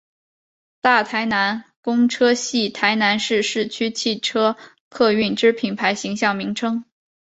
[0.81, 4.57] 大台南公车系台南市市区汽车
[4.89, 6.85] 客运之品牌形象名称。